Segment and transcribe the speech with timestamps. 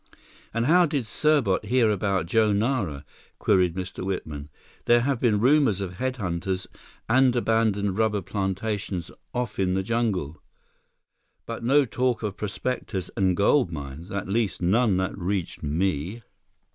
[0.51, 3.05] "And how did Serbot hear about Joe Nara?"
[3.37, 4.03] queried Mr.
[4.03, 4.49] Whitman.
[4.85, 6.65] "There have been rumors of head hunters
[7.07, 10.41] and abandoned rubber plantations off in the jungle.
[11.45, 16.23] But no talk of prospectors and gold mines—at least none that reached me."